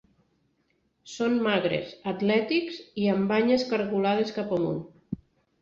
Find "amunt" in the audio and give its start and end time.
4.59-4.85